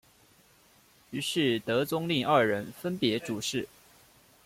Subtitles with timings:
[1.11, 3.69] 于是德宗令二人分别主事。